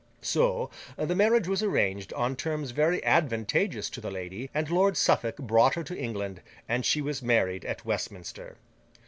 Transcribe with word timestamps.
So, 0.23 0.71
the 0.97 1.13
marriage 1.13 1.47
was 1.47 1.61
arranged, 1.61 2.11
on 2.13 2.35
terms 2.35 2.71
very 2.71 3.03
advantageous 3.05 3.87
to 3.91 4.01
the 4.01 4.09
lady; 4.09 4.49
and 4.51 4.67
Lord 4.67 4.97
Suffolk 4.97 5.37
brought 5.37 5.75
her 5.75 5.83
to 5.83 5.95
England, 5.95 6.41
and 6.67 6.83
she 6.83 7.03
was 7.03 7.21
married 7.21 7.65
at 7.65 7.85
Westminster. 7.85 8.57